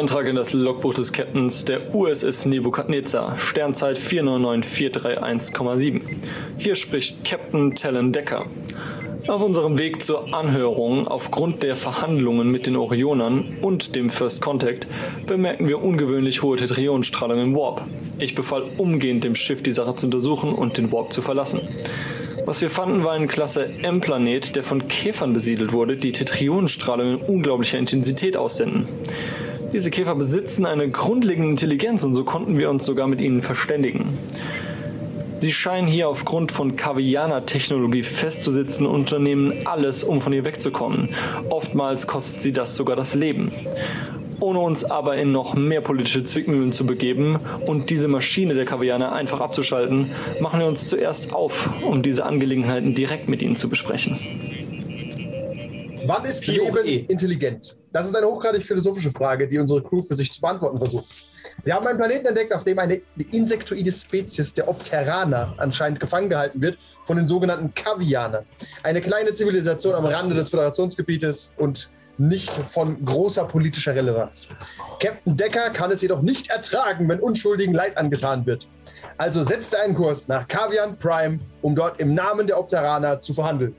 [0.00, 6.00] Eintrag in das Logbuch des Captains der USS Nebukadnezar, Sternzeit 499431,7.
[6.56, 8.46] Hier spricht Captain Talon Decker.
[9.28, 14.86] Auf unserem Weg zur Anhörung aufgrund der Verhandlungen mit den Orionern und dem First Contact
[15.26, 17.82] bemerken wir ungewöhnlich hohe Tetrionstrahlung im Warp.
[18.18, 21.60] Ich befahl umgehend dem Schiff die Sache zu untersuchen und den Warp zu verlassen.
[22.46, 27.16] Was wir fanden, war ein Klasse M-Planet, der von Käfern besiedelt wurde, die Tetrionstrahlung in
[27.16, 28.88] unglaublicher Intensität aussenden.
[29.72, 34.18] Diese Käfer besitzen eine grundlegende Intelligenz und so konnten wir uns sogar mit ihnen verständigen.
[35.38, 41.08] Sie scheinen hier aufgrund von Kavianer-Technologie festzusitzen und unternehmen alles, um von ihr wegzukommen.
[41.48, 43.50] Oftmals kostet sie das sogar das Leben.
[44.40, 49.12] Ohne uns aber in noch mehr politische Zwickmühlen zu begeben und diese Maschine der Kavianer
[49.12, 54.18] einfach abzuschalten, machen wir uns zuerst auf, um diese Angelegenheiten direkt mit ihnen zu besprechen.
[56.10, 57.06] Wann ist hoch Leben eh?
[57.08, 57.76] intelligent?
[57.92, 61.06] Das ist eine hochgradig philosophische Frage, die unsere Crew für sich zu beantworten versucht.
[61.62, 63.00] Sie haben einen Planeten entdeckt, auf dem eine
[63.30, 68.42] insektoide Spezies der Opteraner anscheinend gefangen gehalten wird von den sogenannten Kavianer.
[68.82, 74.48] Eine kleine Zivilisation am Rande des Föderationsgebietes und nicht von großer politischer Relevanz.
[75.00, 78.66] Captain Decker kann es jedoch nicht ertragen, wenn Unschuldigen Leid angetan wird.
[79.16, 83.32] Also setzt er einen Kurs nach Kavian Prime, um dort im Namen der Opteraner zu
[83.32, 83.76] verhandeln.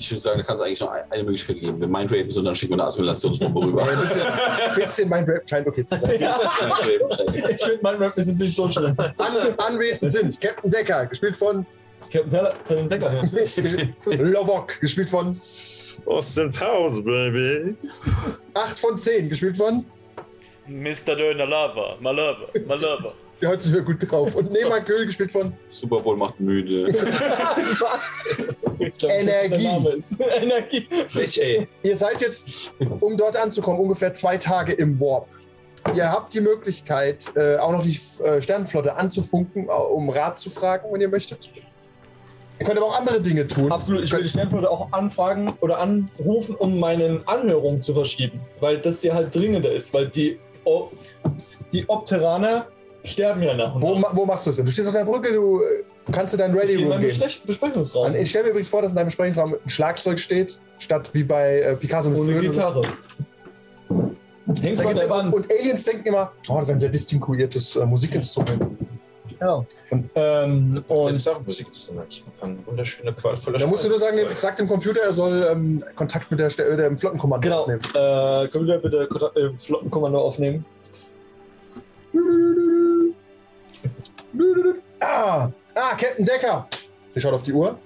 [0.00, 1.78] Ich würde sagen, da kann es eigentlich noch ein- eine Möglichkeit geben.
[1.78, 3.82] Wir Mindrapen sind, dann schicken wir eine Assimilationsbombe rüber.
[3.86, 6.10] Ein bisschen, ein bisschen mein Rap scheint okay zu sein.
[6.10, 8.96] Mindrapen, Ich finde, mein Rap ist jetzt nicht so schlimm.
[8.98, 11.66] An, anwesend sind Captain Decker, gespielt von
[12.10, 13.12] Captain Decker.
[13.12, 14.12] ja.
[14.16, 15.38] Lovok, gespielt von
[16.06, 17.76] Austin Powers, baby.
[18.54, 19.84] 8 von 10, gespielt von
[20.66, 21.14] Mr.
[21.14, 23.12] Döner Lava, Malava, Malava.
[23.40, 24.34] Der heute sind wir gut drauf.
[24.34, 26.92] Und Nema Köhl, gespielt von Super Bowl macht müde.
[28.98, 29.50] Glaub, Energie.
[29.50, 30.20] Das der Name ist.
[30.36, 30.88] Energie.
[31.12, 31.68] Welch, ey.
[31.82, 35.28] Ihr seid jetzt, um dort anzukommen, ungefähr zwei Tage im Warp.
[35.94, 40.50] Ihr habt die Möglichkeit, äh, auch noch die äh, Sternenflotte anzufunken, äh, um Rat zu
[40.50, 41.50] fragen, wenn ihr möchtet.
[42.58, 43.72] Ihr könnt aber auch andere Dinge tun.
[43.72, 44.04] Absolut.
[44.04, 48.38] Ich will die Sternflotte auch anfragen oder anrufen, um meine Anhörung zu verschieben.
[48.60, 49.94] Weil das hier halt dringender ist.
[49.94, 50.90] Weil die, o
[51.72, 52.66] die Opteraner
[53.04, 54.14] sterben ja nach und Wo, nach.
[54.14, 54.64] wo machst du es denn?
[54.66, 57.00] Du stehst auf der Brücke, du äh, kannst in deinen Ich Ready in Room meinen
[57.02, 57.10] gehen.
[57.10, 58.14] Besprech- Besprechungsraum.
[58.14, 61.60] Ich stelle mir übrigens vor, dass in deinem Besprechungsraum ein Schlagzeug steht, statt wie bei
[61.60, 62.40] äh, Picasso Ohne Flöte.
[62.50, 62.82] Gitarre.
[64.60, 65.32] Hängt von der Wand.
[65.32, 68.66] Und Aliens denken immer, oh, das ist ein sehr distinguiertes äh, Musikinstrument.
[69.40, 69.64] Ja.
[70.16, 72.24] Ähm, Und und das ist auch ein Musikinstrument.
[72.40, 74.28] Man kann wunderschöne, qualvolle Da musst du nur sagen, Zeug.
[74.32, 77.60] sag dem Computer, er soll ähm, Kontakt mit der, äh, dem Flottenkommando genau.
[77.62, 77.80] aufnehmen.
[77.94, 80.64] Äh, können wir bitte Kont- äh, Flottenkommando aufnehmen?
[85.00, 86.68] Ah, ah, Captain Decker.
[87.10, 87.78] Sie schaut auf die Uhr.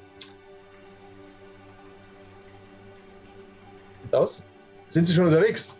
[4.03, 4.43] Sieht aus?
[4.89, 5.75] Sind Sie schon unterwegs?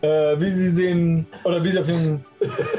[0.00, 2.24] Äh, wie Sie sehen, oder wie Sie auf den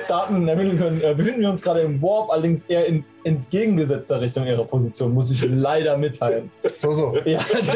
[0.07, 4.45] Daten ermitteln können, äh, befinden wir uns gerade im Warp, allerdings eher in entgegengesetzter Richtung
[4.47, 6.50] Ihrer Position, muss ich leider mitteilen.
[6.77, 7.18] So, so.
[7.25, 7.68] Ja, das,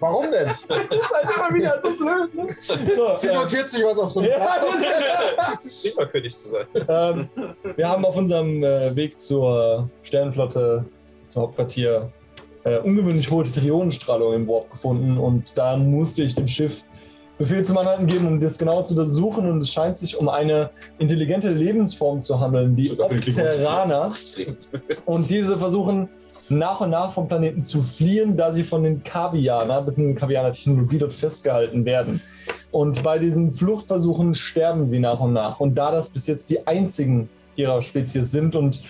[0.00, 0.48] Warum denn?
[0.68, 2.34] das ist halt immer wieder so blöd.
[2.34, 2.56] Ne?
[2.60, 2.74] So,
[3.16, 4.60] Sie äh, notiert sich was auf so einem ja, Blatt.
[5.36, 6.66] Das ist lieber König zu sein.
[6.88, 7.28] ähm,
[7.76, 10.84] wir haben auf unserem äh, Weg zur Sternenflotte,
[11.28, 12.12] zum Hauptquartier,
[12.64, 16.84] äh, ungewöhnlich hohe Trionenstrahlung im Warp gefunden und da musste ich dem Schiff
[17.38, 20.70] Befehl zum Anhalten geben, um das genau zu untersuchen und es scheint sich um eine
[20.98, 23.08] intelligente Lebensform zu handeln, die Sogar
[24.36, 24.48] die.
[25.06, 26.08] Und diese versuchen
[26.50, 30.14] nach und nach vom Planeten zu fliehen, da sie von den Kavianer bzw.
[30.14, 32.20] Kavianer-Technologie dort festgehalten werden.
[32.70, 35.60] Und bei diesen Fluchtversuchen sterben sie nach und nach.
[35.60, 38.80] Und da das bis jetzt die einzigen ihrer Spezies sind und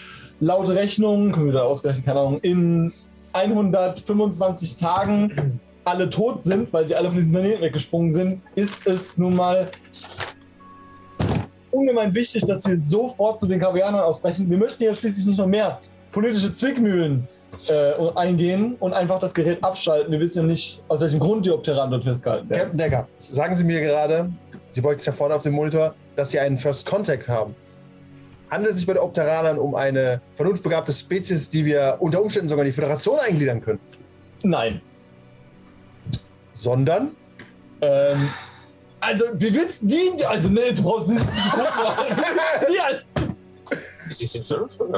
[0.40, 2.93] laut Rechnung, können wir da ausgerechnet, keine Ahnung, in
[3.32, 9.16] 125 Tagen alle tot sind, weil sie alle von diesem Planeten weggesprungen sind, ist es
[9.16, 9.70] nun mal
[11.70, 14.49] ungemein wichtig, dass wir sofort zu den Kavianern ausbrechen.
[14.50, 15.81] Wir möchten ja schließlich nicht noch mehr
[16.12, 17.26] politische Zwickmühlen
[17.69, 20.12] äh, eingehen und einfach das Gerät abschalten.
[20.12, 22.61] Wir wissen ja nicht, aus welchem Grund die Opteran dort festgehalten werden.
[22.61, 24.31] Captain Decker, sagen Sie mir gerade,
[24.69, 27.55] Sie wollten es ja vorne auf dem Monitor, dass Sie einen First Contact haben.
[28.50, 32.65] Handelt es sich bei den Opteranern um eine vernunftbegabte Spezies, die wir unter Umständen sogar
[32.65, 33.81] in die Föderation eingliedern können?
[34.43, 34.81] Nein.
[36.53, 37.12] Sondern?
[37.81, 38.31] Ähm,
[39.01, 40.11] also, wie willst die?
[40.27, 41.67] Also, nee, du brauchst nicht zu gucken.
[42.75, 42.99] Ja,
[44.08, 44.46] Die sind.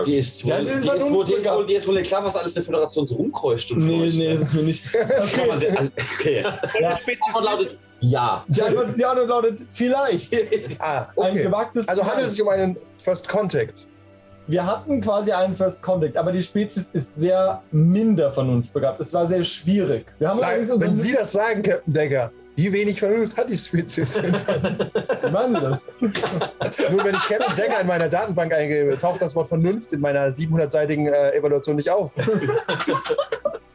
[0.07, 2.37] Die ist Ja, wohl, die ist wohl, die ist wohl, die ist wohl klar, was
[2.37, 4.35] alles der Föderation so rumkreucht und nee, nee, ne?
[4.35, 4.85] das ist mir nicht.
[4.95, 5.57] Okay.
[5.57, 6.41] sehr- also, okay.
[6.81, 6.91] Ja.
[6.91, 8.45] Antwort lautet ja.
[8.49, 10.33] Die Antwort, die Antwort lautet vielleicht.
[10.79, 11.43] Ah, Ein okay.
[11.43, 13.87] gewagtes Also handelt es sich um einen First Contact.
[14.47, 19.01] Wir hatten quasi einen First Contact, aber die Spezies ist sehr minder vernunftbegabt.
[19.01, 20.07] Es war sehr schwierig.
[20.19, 23.57] Wir haben Sagen, allerdings wenn Sie das sagen, Captain Decker, wie wenig Vernunft hat die
[23.57, 24.35] Spezies denn?
[24.35, 25.89] Wie meinen Sie das?
[26.91, 30.29] Nur wenn ich Captain Decker in meiner Datenbank eingebe, taucht das Wort Vernunft in meiner
[30.29, 32.13] 700-seitigen äh, Evaluation nicht auf.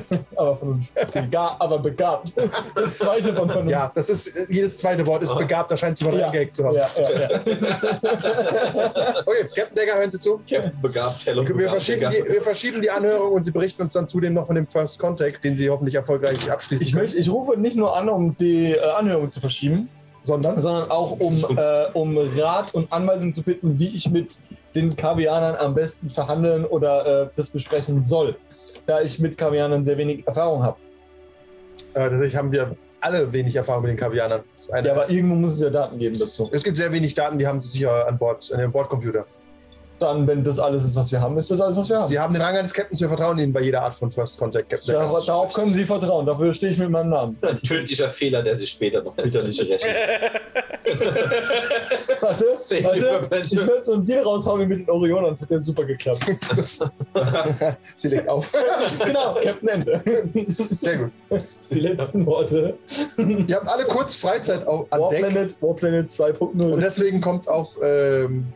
[0.36, 2.32] Aber vernunftbegabt, aber begabt.
[2.74, 3.70] Das zweite von Vernunft.
[3.70, 6.26] Ja, das ist, jedes zweite Wort ist begabt, da scheint jemand Ja.
[6.26, 6.74] reingehackt zu haben.
[6.76, 7.28] ja, ja, ja.
[9.26, 10.40] Okay, Captain Decker, hören Sie zu.
[10.80, 12.10] Begabt, Hell und Wir begabt, verschieben, Digga.
[12.10, 14.98] die, wir verschieben die Anhörung und Sie berichten uns dann zudem noch von dem First
[14.98, 17.02] Contact, den Sie hoffentlich erfolgreich abschließen Ich, können.
[17.04, 19.88] möchte, ich rufe nicht nur an, um die äh, Anhörung zu verschieben,
[20.22, 24.38] sondern sondern auch um, äh, um Rat und Anweisungen zu bitten, wie ich mit
[24.74, 28.36] den Kavianern am besten verhandeln oder äh, das besprechen soll.
[28.92, 30.76] Da ich mit Kavianern sehr wenig Erfahrung habe.
[31.94, 34.42] äh, tatsächlich haben wir alle wenig Erfahrung mit den Kavianern.
[34.84, 36.46] Ja, aber irgendwo muss es ja Daten geben dazu.
[36.52, 39.24] es gibt sehr wenig Daten, die haben Sie sicher an Bord, an Ihrem Bordcomputer.
[40.02, 42.08] Dann, wenn das alles ist, was wir haben, ist das alles, was wir haben.
[42.08, 44.68] Sie haben den Rang eines Captains, wir vertrauen Ihnen bei jeder Art von First Contact,
[44.68, 45.04] Captain Decker.
[45.04, 47.38] Darauf, darauf können Sie vertrauen, dafür stehe ich mit meinem Namen.
[47.40, 49.86] Ein tödlicher Fehler, der sich später noch bitterlich rächt.
[52.20, 55.84] Warte, warte, ich würde so einen Deal raushauen mit den Orionern, das hat ja super
[55.84, 56.24] geklappt.
[57.94, 58.50] Sie legt auf.
[59.04, 60.02] genau, Captain Ende.
[60.80, 61.12] Sehr gut.
[61.70, 62.76] Die letzten Worte.
[63.16, 65.22] Ihr habt alle kurz Freizeit an Deck.
[65.22, 66.72] Warplanet, Warplanet 2.0.
[66.72, 67.76] Und deswegen kommt auch.
[67.82, 68.52] Ähm,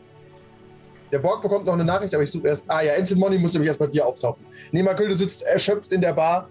[1.12, 2.70] der Borg bekommt noch eine Nachricht, aber ich suche erst.
[2.70, 4.44] Ah ja, Ensign Money muss nämlich erst bei dir auftauchen.
[4.72, 6.48] Nemakül, du sitzt erschöpft in der Bar.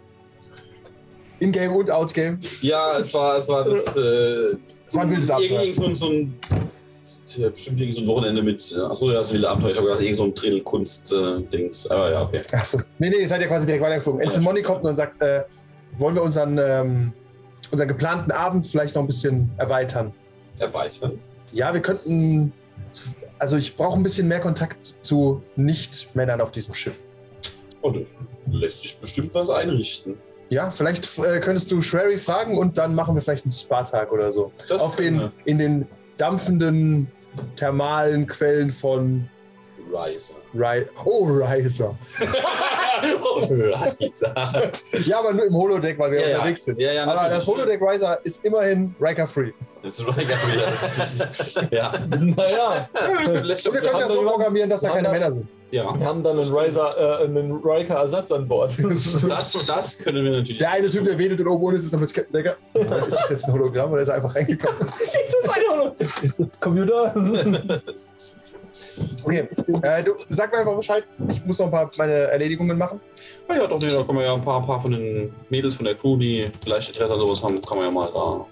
[1.39, 2.39] In-game und out-game.
[2.61, 3.95] Ja, es war, es war das.
[3.97, 4.57] Äh,
[4.87, 5.61] Es war ein wildes Abenteuer.
[5.63, 5.95] Irgendwie so ein.
[5.95, 6.39] So ein
[7.37, 8.71] ja, bestimmt irgendwie so ein Wochenende mit.
[8.75, 9.71] äh, Achso, ja, das wilde Abenteuer.
[9.71, 11.87] Ich habe gedacht, irgendwie so ein Drittelkunst-Dings.
[11.91, 12.41] Aber ja, okay.
[12.53, 12.77] Achso.
[12.99, 14.21] Nee, nee, ihr seid ja quasi direkt weitergeflogen.
[14.21, 15.43] Ensign Money kommt und sagt: äh,
[15.97, 17.13] Wollen wir unseren, ähm,
[17.71, 20.13] unseren geplanten Abend vielleicht noch ein bisschen erweitern?
[20.59, 21.19] Erweitern.
[21.51, 22.53] Ja, wir könnten.
[23.39, 26.97] Also, ich brauche ein bisschen mehr Kontakt zu Nicht-Männern auf diesem Schiff.
[27.81, 28.15] Und das
[28.49, 30.17] lässt sich bestimmt was einrichten.
[30.49, 34.31] Ja, vielleicht äh, könntest du Shrary fragen und dann machen wir vielleicht einen Spa-Tag oder
[34.31, 34.51] so.
[34.67, 35.87] Das auf den, in den
[36.17, 37.11] dampfenden
[37.55, 39.29] thermalen Quellen von.
[39.91, 40.33] Riser.
[40.55, 41.95] Ry Oh, Riser.
[43.21, 43.39] oh,
[43.99, 44.33] Riser.
[45.05, 46.35] Ja, aber nur im Holodeck, weil wir Ja, ja.
[46.37, 46.79] unterwegs sind.
[46.79, 47.35] Ja, ja, aber natürlich.
[47.37, 49.51] das Holodeck Riser ist immerhin Riker-free.
[49.83, 50.65] Das ist Riker wieder.
[50.71, 51.93] Das ist, ja.
[52.09, 55.47] Naja, Und wir können das so programmieren, dass da Haben keine Männer sind.
[55.71, 55.83] ja.
[55.99, 58.73] wir haben dann einen Riser, äh, einen Riker-Ersatz an Bord.
[59.27, 60.57] Das, das können wir natürlich.
[60.57, 62.55] Der eine Typ, der wedelt und oben ohne ist, ist noch mit Captain Decker.
[63.07, 64.77] Ist das jetzt ein Hologramm oder ist er einfach reingekommen?
[64.99, 67.13] ist das ein Ist das Computer?
[69.23, 69.47] Okay,
[69.81, 71.03] äh, du sag mir einfach Bescheid.
[71.29, 72.99] Ich muss noch ein paar meine Erledigungen machen.
[73.49, 75.85] Ja, ja, doch, da kommen wir ja ein paar, ein paar von den Mädels von
[75.85, 78.45] der Crew, die vielleicht Interesse an sowas haben, kann man ja mal da.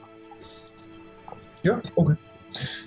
[1.63, 2.15] Ja, okay.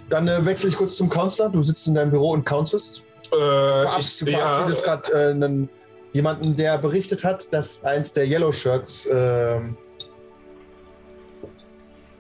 [0.09, 1.51] Dann äh, wechsle ich kurz zum Counselor.
[1.51, 3.05] Du sitzt in deinem Büro und counselst.
[3.33, 5.69] Äh, Verab ich, du ja, verabschiedest gerade äh, einen,
[6.13, 9.77] jemanden, der berichtet hat, dass eins der Yellow Shirts, ähm,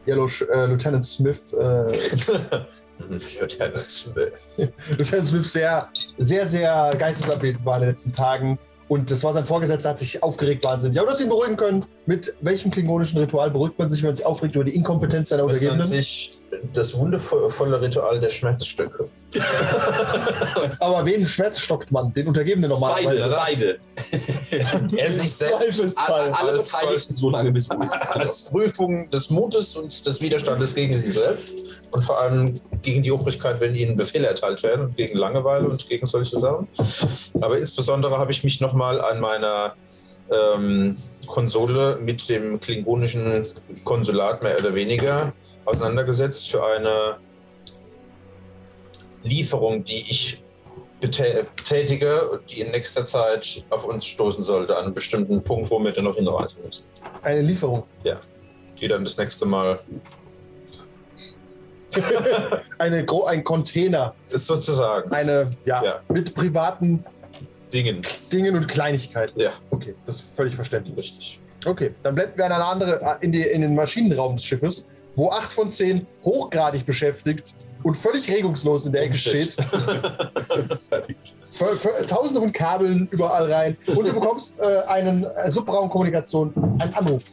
[0.06, 1.86] Yellow Sh äh, Lieutenant Smith, äh,
[3.40, 4.32] Lieutenant Smith.
[4.96, 8.58] Lieutenant Smith sehr, sehr, sehr geistesabwesend war in den letzten Tagen.
[8.88, 10.96] Und das war sein Vorgesetzter, hat sich aufgeregt wahnsinnig.
[10.98, 11.84] Aber du hast ihn beruhigen können.
[12.06, 15.42] Mit welchem klingonischen Ritual beruhigt man sich, wenn man sich aufregt über die Inkompetenz seiner
[15.42, 15.86] Das Untergebenen?
[15.88, 16.38] sich
[16.72, 19.08] das wundervolle Ritual der Schmerzstücke.
[20.78, 22.12] Aber wen schmerzstockt man?
[22.12, 23.28] Den Untergebenen Beide, normalerweise.
[23.36, 23.78] beide.
[24.96, 25.98] Er sich selbst.
[26.08, 30.92] Alle, alle Alles Beteiligten so lange bis als Prüfung des Mutes und des Widerstandes gegen
[30.94, 32.52] sich selbst und vor allem
[32.82, 36.68] gegen die Obrigkeit, wenn ihnen Befehle erteilt werden gegen Langeweile und gegen solche Sachen.
[37.40, 39.74] Aber insbesondere habe ich mich nochmal an meiner
[40.30, 43.46] ähm, Konsole mit dem klingonischen
[43.84, 45.32] Konsulat mehr oder weniger
[45.64, 47.16] auseinandergesetzt für eine
[49.22, 50.42] Lieferung, die ich
[51.02, 55.78] betä- betätige, die in nächster Zeit auf uns stoßen sollte, an einen bestimmten Punkt, wo
[55.80, 56.84] wir dann noch hinreisen müssen.
[57.22, 57.84] Eine Lieferung.
[58.80, 59.80] Die dann das nächste Mal
[62.78, 64.14] Eine, gro- ein Container.
[64.30, 66.00] ist sozusagen Eine, ja, Ja.
[66.08, 67.04] mit privaten
[67.72, 68.02] Dingen.
[68.32, 69.38] Dingen und Kleinigkeiten.
[69.40, 70.96] Ja, Okay, das ist völlig verständlich.
[70.96, 71.40] richtig.
[71.64, 74.86] Okay, dann blenden wir an eine andere, äh, in, die, in den Maschinenraum des Schiffes,
[75.16, 79.56] wo acht von zehn hochgradig beschäftigt und völlig regungslos in der Ecke steht.
[82.06, 83.76] Tausende von Kabeln überall rein.
[83.86, 87.24] Und du bekommst äh, einen äh, Subraumkommunikation, einen Anruf.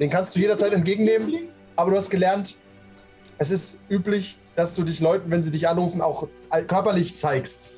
[0.00, 2.56] Den kannst du jederzeit entgegennehmen, aber du hast gelernt,
[3.40, 6.28] es ist üblich, dass du dich Leuten, wenn sie dich anrufen, auch
[6.68, 7.72] körperlich zeigst.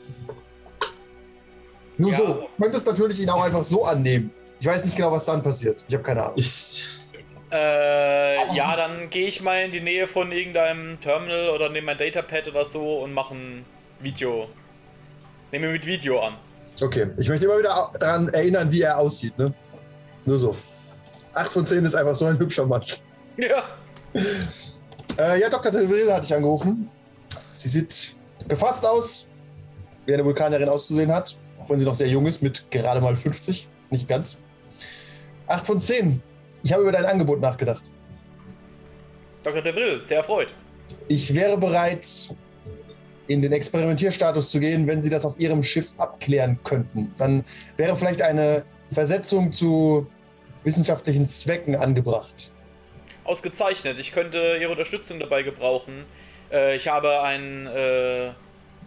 [1.96, 2.16] Nur Ja.
[2.16, 2.24] so.
[2.58, 4.32] Du könntest natürlich ihn auch einfach so annehmen.
[4.58, 5.84] Ich weiß nicht genau, was dann passiert.
[5.88, 6.34] Ich habe keine Ahnung.
[6.36, 6.84] Ich,
[7.52, 11.98] Äh, ja, dann gehe ich mal in die Nähe von irgendeinem Terminal oder nehme mein
[11.98, 13.64] Datapad oder so und mache ein
[14.00, 14.48] Video.
[15.52, 16.34] Nehme mit Video an.
[16.80, 19.36] Okay, ich möchte immer wieder daran erinnern, wie er aussieht.
[19.38, 19.52] Ne?
[20.24, 20.56] Nur so.
[21.34, 22.82] 8 von 10 ist einfach so ein hübscher Mann.
[23.36, 23.62] Ja.
[25.22, 25.70] Äh, ja, Dr.
[25.70, 26.90] Tevril hatte ich angerufen.
[27.52, 28.16] Sie sieht
[28.48, 29.28] gefasst aus,
[30.04, 33.14] wie eine Vulkanierin auszusehen hat, auch wenn sie noch sehr jung ist, mit gerade mal
[33.14, 34.38] 50, nicht ganz.
[35.46, 36.20] 8 von 10.
[36.64, 37.90] Ich habe über dein Angebot nachgedacht.
[39.44, 39.62] Dr.
[39.62, 40.54] DeVril, sehr erfreut.
[41.06, 42.34] Ich wäre bereit,
[43.28, 47.12] in den Experimentierstatus zu gehen, wenn Sie das auf Ihrem Schiff abklären könnten.
[47.16, 47.44] Dann
[47.76, 50.06] wäre vielleicht eine Versetzung zu
[50.64, 52.51] wissenschaftlichen Zwecken angebracht.
[53.24, 53.98] Ausgezeichnet.
[53.98, 56.04] Ich könnte Ihre Unterstützung dabei gebrauchen.
[56.50, 57.66] Äh, ich habe ein.
[57.66, 58.28] Äh,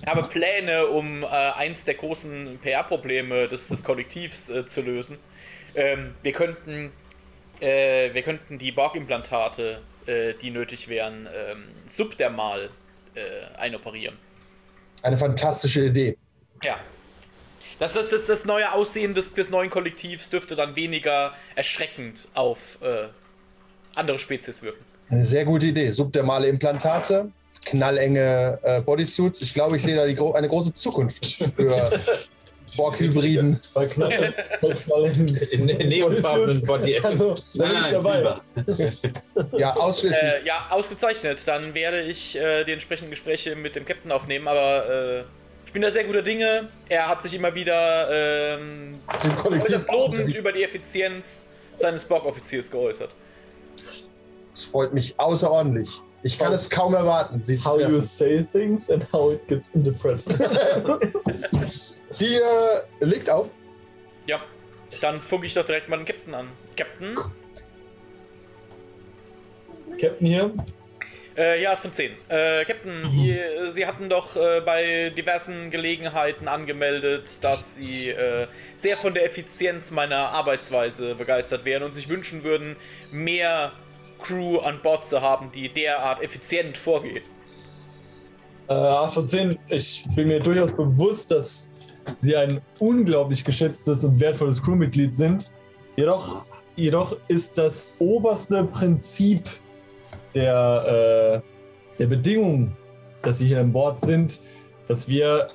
[0.02, 5.18] ich habe Pläne, um äh, eins der großen PR-Probleme des, des Kollektivs äh, zu lösen.
[5.74, 6.92] Ähm, wir könnten.
[7.62, 12.70] Äh, wir könnten die Borg-Implantate, äh, die nötig wären, ähm, subdermal
[13.58, 14.18] einoperieren.
[15.02, 16.18] Eine fantastische Idee.
[16.62, 16.78] Ja.
[17.80, 22.78] Das, das, das, das neue Aussehen des, des neuen Kollektivs dürfte dann weniger erschreckend auf
[22.82, 23.08] äh,
[23.96, 24.84] andere Spezies wirken.
[25.10, 25.92] Eine sehr gute Idee.
[25.92, 27.32] Subdermale Implantate,
[27.66, 29.42] knallenge äh, Bodysuits.
[29.42, 31.90] Ich glaube, ich sehe da die gro eine große Zukunft für
[32.76, 33.60] Borg-Hybriden.
[33.74, 35.06] Bei Knall, bei Knall
[35.52, 37.00] In neonfarbenen Body.
[37.00, 38.36] Also, dabei.
[39.58, 40.22] Ja, ausschließlich.
[40.22, 41.40] Äh, ja, ausgezeichnet.
[41.46, 45.24] Dann werde ich äh, die entsprechenden Gespräche mit dem Captain aufnehmen, aber äh,
[45.66, 46.70] ich bin da sehr guter Dinge.
[46.90, 48.10] Er hat sich immer wieder
[48.58, 49.00] ähm,
[49.92, 53.10] lobend über die Effizienz seines Borg-Offiziers geäußert.
[54.56, 55.90] Das freut mich außerordentlich.
[56.24, 58.02] Ich kann es kaum erwarten, Sie zu How you treffen.
[58.02, 60.24] say things and how it gets interpreted.
[62.12, 62.42] Sie äh,
[63.02, 63.50] legt auf.
[64.28, 64.40] Ja,
[65.02, 66.48] dann funke ich doch direkt mal den Captain an.
[66.78, 67.18] Captain?
[70.00, 70.54] Captain hier.
[71.38, 72.14] Äh, ja, von 10.
[72.30, 78.48] Äh, Captain, ihr, Sie hatten doch äh, bei diversen Gelegenheiten angemeldet, dass Sie äh,
[78.78, 82.78] sehr von der Effizienz meiner Arbeitsweise begeistert wären und sich wünschen würden,
[83.12, 83.74] mehr
[84.22, 87.24] Crew an Bord zu haben, die derart effizient vorgeht.
[88.68, 89.60] Äh, 8 von 10.
[89.70, 91.70] Ich bin mir durchaus bewusst, dass
[92.18, 95.52] Sie ein unglaublich geschätztes und wertvolles Crewmitglied sind.
[95.96, 96.46] Jedoch,
[96.76, 99.50] jedoch ist das oberste Prinzip
[100.34, 102.76] der, äh, der Bedingung,
[103.22, 104.40] dass Sie hier an Bord sind,
[104.88, 105.48] dass wir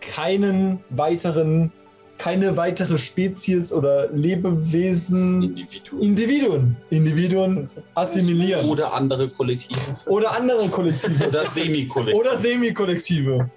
[0.00, 1.72] keinen weiteren,
[2.18, 6.00] keine weitere Spezies oder Lebewesen, Individuum.
[6.02, 8.68] Individuen, Individuen assimilieren.
[8.68, 9.80] Oder andere Kollektive.
[10.06, 11.28] Oder andere Kollektive.
[11.28, 12.16] Oder Semikollektive.
[12.20, 13.50] Oder Semikollektive.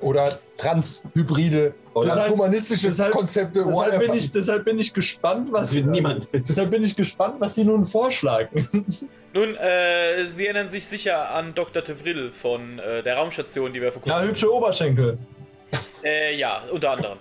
[0.00, 3.64] Oder Transhybride, transhumanistische deshalb- Konzepte.
[3.66, 6.28] Deshalb bin, ich, deshalb bin ich gespannt, was Das niemand.
[6.32, 8.68] Deshalb bin ich gespannt, was Sie nun vorschlagen.
[9.34, 11.82] Nun, äh, Sie erinnern sich sicher an Dr.
[11.84, 14.30] Tevril von äh, der Raumstation, die wir vor Ja, kurzem...
[14.30, 15.18] hübsche Oberschenkel.
[16.04, 17.18] Äh, ja, unter anderem.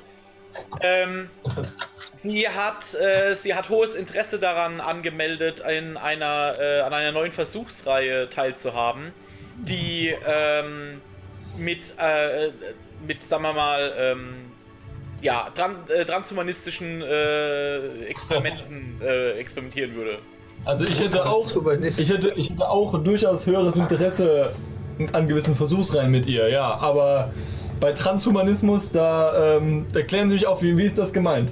[0.82, 1.30] Ähm,
[2.12, 7.32] sie, hat, äh, sie hat hohes Interesse daran angemeldet, in einer, äh, an einer neuen
[7.32, 9.14] Versuchsreihe teilzuhaben,
[9.58, 11.02] die ähm,
[11.58, 12.50] mit, äh,
[13.06, 14.36] mit, sagen wir mal, ähm,
[15.22, 20.20] ja, tran äh, transhumanistischen äh, Experimenten äh, experimentieren würde.
[20.66, 21.46] Also ich hätte auch,
[21.82, 24.54] ich hätte, ich hätte auch durchaus höheres Interesse
[25.12, 26.78] an gewissen Versuchsreihen mit ihr, ja.
[26.78, 27.32] Aber
[27.80, 31.52] bei Transhumanismus, da ähm, erklären Sie mich auf, wie, wie ist das gemeint?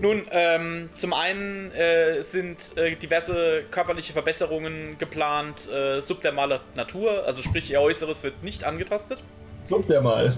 [0.00, 7.40] Nun, ähm, zum einen äh, sind äh, diverse körperliche Verbesserungen geplant, äh, subdermaler Natur, also
[7.40, 9.22] sprich ihr Äußeres wird nicht angetastet.
[9.62, 10.34] Sucht der mal.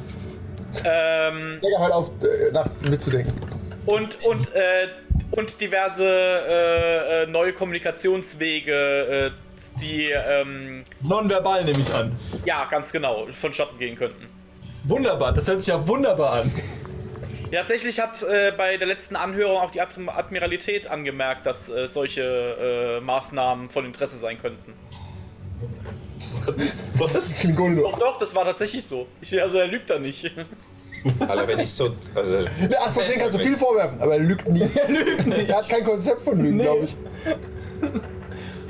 [0.85, 3.33] Ähm, Digga, halt auf, äh, nach, mitzudenken.
[3.87, 4.89] und, und, äh,
[5.31, 9.31] und diverse äh, äh, neue Kommunikationswege, äh,
[9.81, 12.15] die ähm, Nonverbal nehme ich an.
[12.45, 14.29] ja ganz genau vonstatten gehen könnten.
[14.85, 16.51] Wunderbar, das hört sich ja wunderbar an.
[17.51, 21.87] Ja, tatsächlich hat äh, bei der letzten Anhörung auch die Admi- Admiralität angemerkt, dass äh,
[21.87, 24.73] solche äh, Maßnahmen von Interesse sein könnten.
[26.95, 27.39] Was?
[27.39, 29.07] Klingone Doch, doch, das war tatsächlich so.
[29.21, 30.31] Ich, also er lügt da nicht.
[31.21, 31.93] Alter, wenn ich so.
[32.15, 34.63] Also, Der 8 von 10 kannst du viel vorwerfen, aber er lügt nie.
[34.75, 35.49] Er lügt nicht.
[35.49, 36.63] Er hat kein Konzept von Lügen, Nee.
[36.65, 36.97] glaube ich.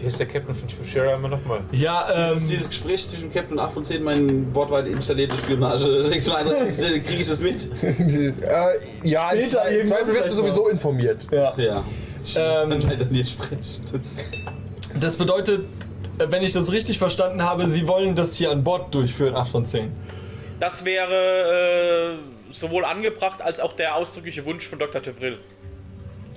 [0.05, 1.61] Wie ist der Captain von Futura immer nochmal?
[1.73, 6.77] Ja, ähm, ist dieses Gespräch zwischen Captain 8 von 10, mein wortweit installierte Spionage 601,
[7.07, 7.71] kriege ich das mit?
[7.83, 8.33] äh,
[9.03, 11.27] ja, im Zweifel wirst du sowieso informiert.
[11.31, 11.55] ja.
[11.57, 11.83] Ja.
[12.37, 13.83] Ähm, Dann leider nicht spricht.
[14.99, 15.67] Das bedeutet,
[16.19, 19.51] äh, wenn ich das richtig verstanden habe, Sie wollen das hier an Bord durchführen, 8
[19.51, 19.91] von 10.
[20.61, 25.03] Das wäre äh, sowohl angebracht als auch der ausdrückliche Wunsch von Dr.
[25.03, 25.39] Tevril.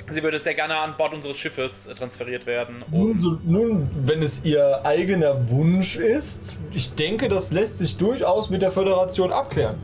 [0.09, 2.83] Sie würde sehr gerne an Bord unseres Schiffes äh, transferiert werden.
[2.89, 8.49] Nun, so, nun, wenn es Ihr eigener Wunsch ist, ich denke, das lässt sich durchaus
[8.49, 9.75] mit der Föderation abklären.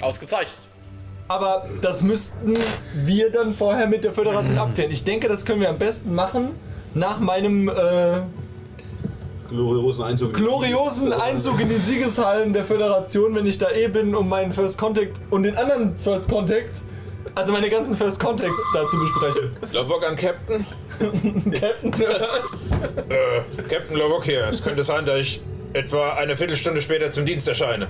[0.00, 0.56] Ausgezeichnet.
[1.28, 2.56] Aber das müssten
[2.94, 4.90] wir dann vorher mit der Föderation abklären.
[4.90, 6.52] Ich denke, das können wir am besten machen
[6.94, 8.22] nach meinem äh,
[9.50, 10.32] Gloriosen Einzug.
[10.32, 14.78] gloriosen Einzug in die Siegeshallen der Föderation, wenn ich da eh bin, um meinen First
[14.78, 16.82] Contact und den anderen First Contact,
[17.34, 19.56] also meine ganzen First Contacts da zu besprechen.
[19.72, 20.66] Lobok an Captain.
[21.52, 22.22] Captain Nerd.
[23.10, 24.46] Äh, Captain Lobok hier.
[24.46, 27.88] Es könnte sein, dass ich etwa eine Viertelstunde später zum Dienst erscheine.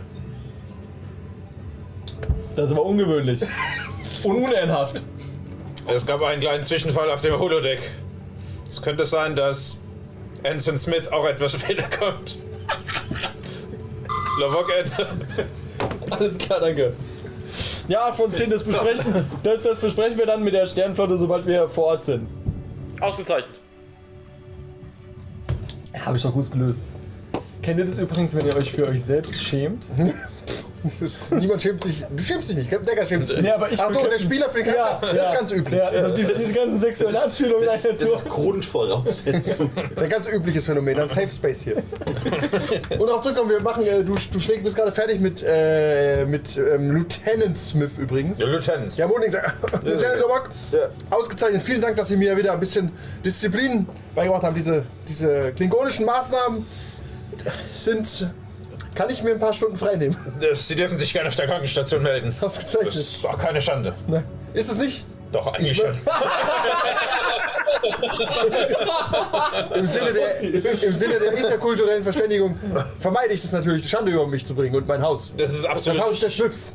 [2.56, 3.40] Das war ungewöhnlich.
[4.24, 5.02] Und unehrenhaft.
[5.86, 7.80] Es gab einen kleinen Zwischenfall auf dem Holodeck.
[8.68, 9.78] Es könnte sein, dass
[10.44, 12.38] Anson Smith auch etwas später kommt.
[14.38, 14.92] Lobok Ed.
[16.10, 16.94] Alles klar, danke.
[17.90, 21.44] Ja, 8 von 10, das besprechen, das, das besprechen wir dann mit der Sternflotte, sobald
[21.44, 22.28] wir vor Ort sind.
[23.00, 23.58] Ausgezeichnet.
[25.98, 26.78] Habe ich doch gut gelöst.
[27.62, 29.88] Kennt ihr das übrigens, wenn ihr euch für euch selbst schämt?
[30.82, 32.04] Das ist, niemand schämt sich.
[32.16, 32.72] Du schämst dich nicht.
[32.72, 33.36] Decker schämt sich.
[33.38, 35.12] Nee, aber ich Ach doch, der Spieler für den Charakter.
[35.12, 35.78] das ist ganz üblich.
[35.78, 38.14] Ja, also diese, diese ganzen sexuellen Anspielungen Das, das Tour.
[38.16, 39.70] ist Grundvoraussetzung.
[39.96, 41.82] Ein ganz übliches Phänomen, das Safe Space hier.
[42.98, 46.56] Und auch zurückkommen, wir machen, äh, du, du schlägst, bist gerade fertig mit, äh, mit
[46.56, 48.38] ähm, Lieutenant Smith übrigens.
[48.38, 48.96] Ja, Lieutenant.
[48.96, 50.88] Ja, Monik sagt, Lieutenant Lobok, Ja.
[51.10, 51.62] ausgezeichnet.
[51.62, 52.90] Vielen Dank, dass Sie mir wieder ein bisschen
[53.22, 54.54] Disziplin beigebracht haben.
[54.54, 56.64] Diese, diese klingonischen Maßnahmen
[57.74, 58.30] sind.
[58.94, 60.16] Kann ich mir ein paar Stunden frei nehmen?
[60.54, 62.34] Sie dürfen sich gerne auf der Krankenstation melden.
[62.40, 62.94] Das Ausgezeichnet.
[62.94, 63.94] ist auch keine Schande.
[64.06, 64.24] Ne?
[64.54, 65.06] Ist es nicht?
[65.32, 65.90] Doch, eigentlich Ich schon.
[69.74, 70.40] Im Sinne, der,
[70.82, 72.58] Im Sinne der interkulturellen Verständigung
[72.98, 75.32] vermeide ich das natürlich, die Schande über mich zu bringen und mein Haus.
[75.36, 76.00] Das ist Das absolut.
[76.02, 76.74] Haus der Smiths.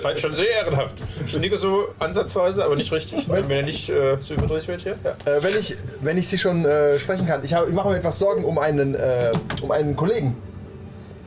[0.00, 0.96] Seid schon sehr ehrenhaft.
[1.38, 4.96] Nico so ansatzweise, aber nicht richtig, wenn mir nicht äh, so überdreht wird hier.
[5.04, 5.10] Ja.
[5.30, 7.96] Äh, wenn, ich, wenn ich Sie schon äh, sprechen kann, ich, hab, ich mache mir
[7.96, 10.36] etwas Sorgen um einen, äh, um einen Kollegen.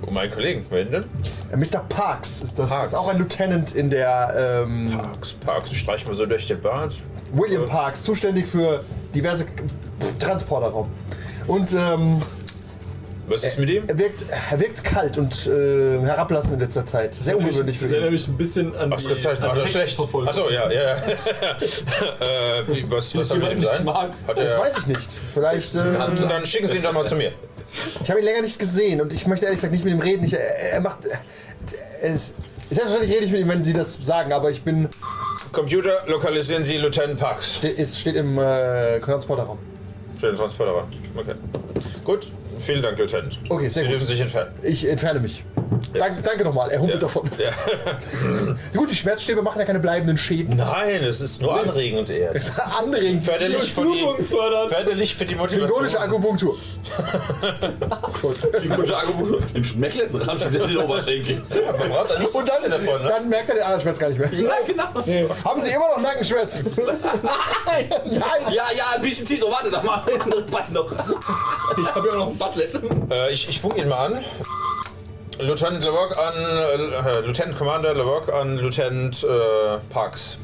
[0.01, 1.05] Oh, mein Kollegen, wen denn?
[1.51, 1.79] Äh, Mr.
[1.89, 2.69] Parks ist das.
[2.69, 2.87] Parks.
[2.87, 6.95] ist auch ein Lieutenant in der ähm, Parks, Parks, streich mal so durch den Bart.
[7.33, 9.45] William Parks, zuständig für diverse
[10.19, 10.89] Transporterraum.
[11.47, 12.21] Und ähm,
[13.27, 13.83] Was ist mit ihm?
[13.87, 17.13] er, wirkt, er wirkt kalt und äh, herablassend in letzter Zeit.
[17.15, 18.13] Sehr ungewöhnlich für Das erinnert ihn.
[18.13, 19.99] mich ein bisschen an die, Ausgezeichnet, an war die das schlecht.
[19.99, 20.95] Achso, ja, ja, ja.
[22.59, 23.83] äh, wie, was, was soll mit ihm sein?
[23.83, 24.27] magst.
[24.27, 25.11] Hat Das er, weiß ich nicht.
[25.33, 25.75] Vielleicht.
[25.75, 27.31] Äh, Hansen, dann schicken Sie ihn doch mal zu mir.
[28.01, 30.23] ich habe ihn länger nicht gesehen und ich möchte ehrlich gesagt nicht mit ihm reden.
[30.23, 30.39] Ich, er,
[30.73, 30.99] er macht.
[32.01, 32.35] Er ist,
[32.69, 34.87] selbstverständlich rede ich mit ihm, wenn Sie das sagen, aber ich bin.
[35.51, 37.55] Computer, lokalisieren Sie Lieutenant Parks.
[37.55, 39.57] Ste- ist, steht im äh, Transporterraum.
[40.19, 40.87] Schönen Transporter.
[41.15, 41.33] Okay.
[42.03, 42.27] Gut,
[42.59, 43.37] vielen Dank, Lieutenant.
[43.49, 43.91] Okay, sehr Sie gut.
[43.91, 44.51] dürfen sich entfernen.
[44.63, 45.43] Ich entferne mich.
[45.93, 47.07] Dank, danke nochmal, er humpelt Ja.
[47.07, 47.29] davon.
[47.37, 47.51] Ja.
[48.77, 50.55] Gut, die Schmerzstäbe machen ja keine bleibenden Schäden.
[50.57, 52.35] Nein, es ist nur anregend eher.
[52.35, 53.23] Es ist Anregend.
[53.23, 56.01] Förderlich für, die, förderlich für die Klingonische Motivation.
[56.01, 56.55] Akupunktur.
[58.63, 59.39] Die gute Akupunktur.
[59.53, 61.41] Im Schmecklettenrahmen schon das in den Oberschenkel.
[61.79, 63.07] Man braucht da nicht so Und dann, viele davon, ne?
[63.09, 64.29] dann merkt er den anderen Schmerz gar nicht mehr.
[64.33, 64.83] Ja, genau.
[65.45, 66.71] Haben Sie immer noch Nackenschmerzen?
[66.75, 67.89] Nein!
[68.05, 68.21] Nein!
[68.53, 69.43] Ja, ja, ein bisschen zieht.
[69.43, 70.03] Oh, warte doch mal.
[70.07, 73.11] Ich habe ja noch ein Butlet.
[73.11, 74.25] Äh, ich, ich funke ihn mal an.
[75.39, 80.37] Lieutenant LeVoc an äh, Lieutenant Commander LeVoc an Lieutenant äh, Parks.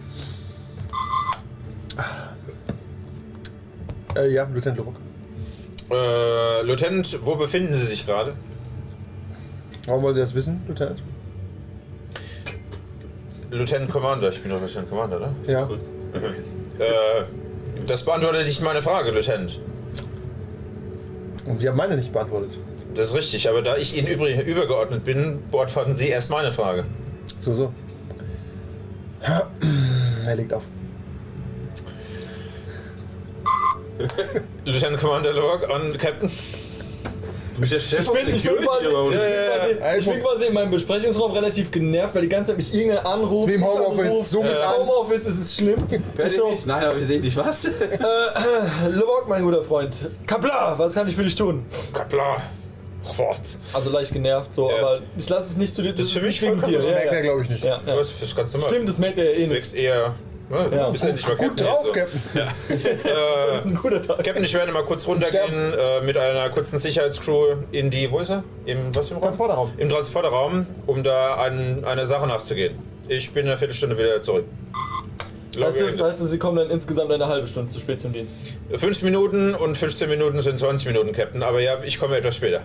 [4.15, 4.95] Äh, ja, Lieutenant Lubbock.
[5.89, 8.35] Äh, Lieutenant, wo befinden Sie sich gerade?
[9.85, 11.01] Warum wollen Sie das wissen, Lieutenant?
[13.49, 15.35] Lieutenant Commander, ich bin doch Lieutenant Commander, ne?
[15.45, 15.69] Ja.
[16.79, 17.25] Äh,
[17.85, 19.59] das beantwortet nicht meine Frage, Lieutenant.
[21.45, 22.51] Und Sie haben meine nicht beantwortet.
[22.93, 26.83] Das ist richtig, aber da ich Ihnen übrig, übergeordnet bin, beantworten Sie erst meine Frage.
[27.39, 27.73] So, so.
[29.21, 30.65] Er legt auf.
[34.65, 36.31] Lieutenant Commander LeVoc an Captain.
[37.61, 40.53] Bist der Chef Ich bin, ich bin, quasi, ich, bin quasi, ich bin quasi in
[40.53, 43.47] meinem Besprechungsraum relativ genervt, weil die ganze Zeit mich irgendein anruft.
[43.47, 44.79] Wie im mich Homeoffice, so bist du.
[44.81, 45.83] Homeoffice ist es schlimm.
[46.17, 46.53] Hört so?
[46.65, 47.35] Nein, aber ich sehe dich.
[47.37, 47.65] Was?
[47.65, 47.69] äh,
[48.89, 50.09] Levok, mein guter Freund.
[50.27, 51.65] Kapla, was kann ich für dich tun?
[51.93, 52.41] Kapla.
[53.17, 53.39] Gott.
[53.73, 54.77] Also leicht genervt, so, Ja.
[54.77, 55.91] aber ich lasse es nicht zu dir.
[55.93, 56.77] Das ist für mich wegen dir.
[56.77, 57.21] das Ja, merkt er, ja.
[57.21, 57.63] glaube ich, nicht.
[57.63, 57.95] Ja, ja.
[57.95, 58.69] Das ist ganz normal.
[58.69, 59.73] Stimmt, das merkt er ja eh Das nicht.
[59.73, 60.13] eher.
[60.51, 60.89] Ja, Ja.
[60.89, 61.93] Bist endlich mal Gut Captain drauf, so.
[61.93, 62.21] Captain.
[63.05, 64.23] Äh, guter Tag.
[64.23, 68.29] Captain, ich werde mal kurz runtergehen äh, mit einer kurzen Sicherheitscrew in die, wo ist
[68.29, 68.43] er?
[68.65, 69.23] Im, was für Raum?
[69.23, 69.73] Transporterraum.
[69.77, 72.75] Im Transporterraum, um da an einer Sache nachzugehen.
[73.07, 74.45] Ich bin in einer Viertelstunde wieder zurück.
[75.59, 78.35] Heißt das, heißt das, sie kommen dann insgesamt eine halbe Stunde zu spät zum Dienst.
[78.73, 81.43] 5 Minuten und 15 Minuten sind 20 Minuten, Captain.
[81.43, 82.61] Aber ja, ich komme etwas später.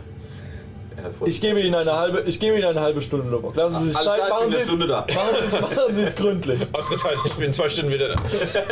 [1.06, 3.54] Er hat vor- Ich gebe Ihnen eine halbe, ich gebe Ihnen eine halbe Stunde, Lobok.
[3.56, 5.00] Lassen Sie sich Alles Zeit, klar, ich machen Sie eine es, Stunde da.
[5.00, 6.60] machen Sie es, machen Sie es gründlich.
[6.72, 8.14] Ausgezeichnet, ich bin in zwei Stunden wieder da.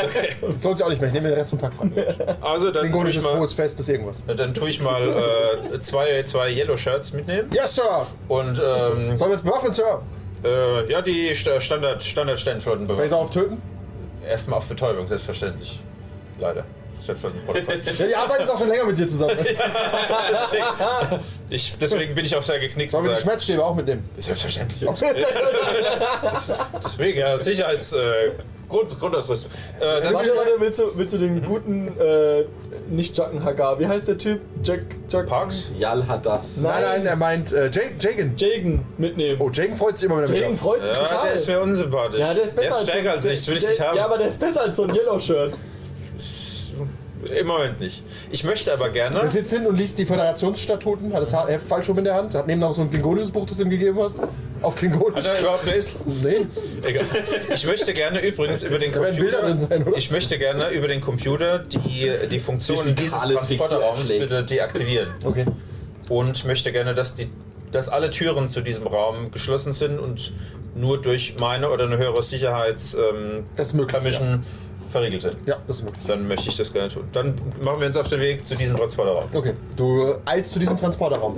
[0.05, 0.37] Okay.
[0.59, 1.09] Soll sich auch nicht mehr.
[1.09, 1.85] Ich nehme den Rest vom Tag frei.
[2.41, 4.23] Also, dann tue ich Klingonisches mal, hohes Fest ist irgendwas.
[4.27, 7.49] dann tue ich mal äh, zwei, zwei Yellow Shirts mitnehmen.
[7.55, 8.07] Yes, Sir!
[8.29, 10.03] Und ähm, Sollen wir jetzt bewaffnen, Sir?
[10.45, 13.63] äh, ja, die Sta- Standard, Standard Sternflotten Phaser auftöten?
[14.27, 15.79] Erstmal auf Betäubung, selbstverständlich.
[16.41, 16.65] Leider.
[17.99, 19.37] Ja, die arbeiten jetzt auch schon länger mit dir zusammen.
[19.39, 20.65] deswegen,
[21.51, 22.91] ich, deswegen bin ich auch sehr geknickt.
[22.91, 24.09] Sollen wir die Schmerzstäbe auch mitnehmen?
[24.19, 24.89] Selbstverständlich.
[26.83, 27.93] Deswegen, ja, Sicherheits...
[27.93, 28.33] Äh,
[28.69, 29.51] Grund, Grundausrüstung.
[29.79, 32.45] Äh, dann, Warte, warte, willst du, willst du den guten, äh,
[32.89, 34.41] nicht Jacken Hagar, wie heißt der Typ?
[34.63, 35.71] Jack, Jack Parks?
[35.79, 36.57] Jal hat das.
[36.59, 38.35] Nein, nein, er meint äh, Jagan.
[38.37, 39.41] Jagen mitnehmen.
[39.41, 40.61] Oh, Jagan freut sich immer wieder Jagen mit.
[40.61, 41.27] freut sich Ja, total.
[41.27, 42.21] der ist mir unsympathisch.
[42.21, 43.97] ja, der ist besser der ist stärker als so, ich, will ich nicht haben.
[43.97, 45.53] Ja, aber der ist besser als so ein Yellow-Shirt.
[47.41, 48.03] Im Moment nicht.
[48.31, 49.27] Ich möchte aber Er gerne...
[49.29, 52.47] sitzt hin und liest die Föderationsstatuten, hat das Heft falsch rum in der Hand, hat
[52.47, 54.19] neben noch so ein klingonisches Buch, das du ihm gegeben hast.
[54.61, 55.25] Auf klingonisch.
[55.25, 55.97] Hat er überhaupt eine Ist?
[56.07, 56.47] Nee,
[56.83, 57.05] Egal.
[57.55, 59.59] Ich möchte gerne übrigens über den Computer...
[59.59, 59.97] sein, oder?
[59.97, 65.09] Ich möchte gerne über den Computer die, die Funktionen dieses Transporterraums bitte deaktivieren.
[65.25, 65.47] Okay.
[66.09, 67.29] Und möchte gerne, dass, die,
[67.73, 70.33] dass alle Türen zu diesem Raum geschlossen sind und
[70.75, 74.21] nur durch meine oder eine höhere Sicherheits ähm, Das möglich.
[74.95, 75.37] Verriegelt sind.
[75.47, 76.05] Ja, das ist möglich.
[76.07, 77.05] Dann möchte ich das gerne tun.
[77.13, 79.25] Dann machen wir uns auf den Weg zu diesem Transporterraum.
[79.35, 79.53] Okay.
[79.77, 81.35] Du eilst zu diesem Transporterraum.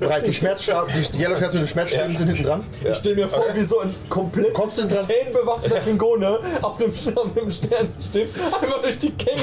[0.00, 2.16] Bereit, die Schmerzstäbe, die, die Yellow mit den Schmerzstäben Ja.
[2.18, 2.64] sind hinten dran.
[2.88, 3.50] Ich stelle mir vor, Okay.
[3.60, 9.42] wie so ein komplett Konzentrat- zähnbewaffneter Klingone auf einem Sternenstift einfach durch die Gänge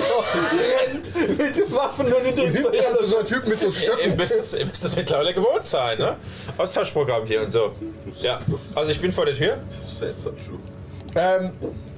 [0.81, 3.59] rennt mit den Waffen und in dem so Hinten hast du so einen Typ mit
[3.59, 4.17] so Ihr Stöcken.
[4.17, 6.15] müsst es ihr müsst es mittlerweile gewohnt sein, ne?
[6.57, 7.71] Austauschprogramm hier und so.
[8.21, 8.39] Ja,
[8.73, 9.57] also ich bin vor der Tür.
[11.15, 11.51] Ähm,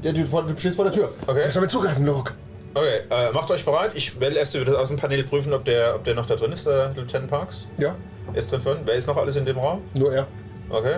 [0.04, 1.10] ja, du, du stehst vor der Tür.
[1.26, 1.50] Okay.
[1.50, 2.34] Sollen wir zugreifen, Lok?
[2.74, 3.92] Okay, äh, macht euch bereit.
[3.96, 6.68] Ich werde erst über das Außenpanel prüfen, ob der, ob der noch da drin ist,
[6.68, 7.68] der Lieutenant Parks.
[7.80, 7.96] Ja,
[8.34, 8.78] Er ist drin von.
[8.86, 9.82] Wer ist noch alles in dem Raum?
[9.96, 10.28] nur er.
[10.70, 10.98] Okay.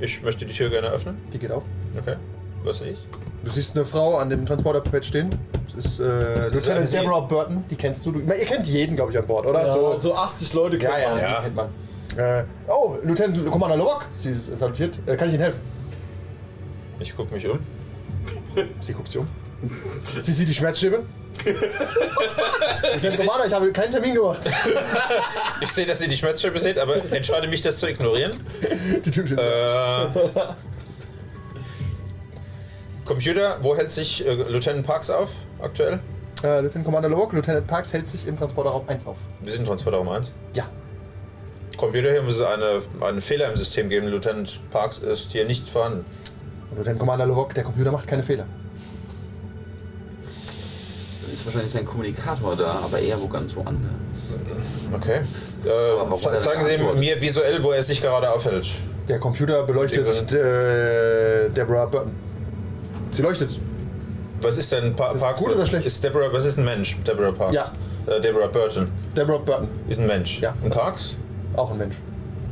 [0.00, 1.18] Ich möchte die Tür gerne öffnen.
[1.32, 1.64] Die geht auf.
[1.98, 2.14] Okay.
[2.64, 3.06] Was sehe ich?
[3.44, 5.28] Du siehst eine Frau an dem Transporterpad stehen.
[5.74, 7.64] Das ist äh, ist Lieutenant eine Sie- Deborah Burton.
[7.70, 8.12] Die kennst du.
[8.12, 9.66] du ihr kennt jeden, glaube ich, an Bord, oder?
[9.66, 9.98] Ja, so.
[9.98, 11.18] so 80 Leute ja, kennt ja, man.
[11.20, 11.36] Ja.
[11.36, 11.68] die kennt man.
[12.16, 14.06] Äh, oh, Lieutenant Commander Lowak.
[14.14, 14.98] Sie ist salutiert.
[15.06, 15.60] Äh, kann ich Ihnen helfen?
[17.00, 17.60] Ich gucke mich um.
[18.80, 19.28] Sie guckt sich um.
[20.22, 21.04] Sie sieht die Schmerzstäbe.
[21.44, 24.42] Lieutenant Commander, ich habe keinen Termin gemacht.
[25.60, 28.40] Ich sehe, dass sie die Schmerzstäbe seht, aber entscheide mich, das zu ignorieren.
[29.04, 29.38] Die Tür steht.
[29.38, 30.06] Äh,
[33.04, 35.30] Computer, wo hält sich äh, Lieutenant Parks auf
[35.60, 36.00] aktuell?
[36.42, 39.16] Äh, Lieutenant Commander Lowak, Lieutenant Parks hält sich im Transporterraum 1 auf.
[39.40, 40.32] Wir sind in Transporterraum 1.
[40.54, 40.68] Ja.
[41.76, 44.08] Computer, hier muss es eine, einen Fehler im System geben.
[44.08, 46.04] Lieutenant Parks ist hier nicht vorhanden.
[46.76, 48.44] Lieutenant Commander Lowak, der Computer macht keine Fehler.
[51.22, 54.38] Dann ist wahrscheinlich sein Kommunikator da, aber eher wo ganz woanders.
[54.92, 55.20] Okay.
[55.64, 58.66] Äh, er zeigen Sie mir visuell, wo er sich gerade aufhält.
[59.08, 62.12] Der Computer beleuchtet äh, Deborah Burton.
[63.10, 63.58] Sie leuchtet.
[64.42, 65.42] Was ist denn pa Ist Parks?
[65.42, 65.86] gut oder schlecht?
[65.86, 66.96] Ist Deborah, was ist ein Mensch?
[67.06, 67.54] Deborah Parks.
[67.54, 67.72] Ja.
[68.06, 70.40] Äh, Deborah Burton Deborah Burton, ist ein Mensch.
[70.40, 70.54] Ja.
[70.62, 71.16] Und Parks?
[71.56, 71.96] auch ein Mensch.